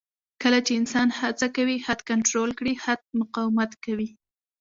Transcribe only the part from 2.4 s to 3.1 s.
کړي، خط